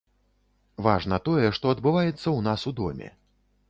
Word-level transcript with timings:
Важна 0.87 1.21
тое, 1.29 1.47
што 1.59 1.65
адбываецца 1.77 2.25
ў 2.25 2.37
нас 2.53 2.61
у 2.73 2.79
доме. 2.85 3.17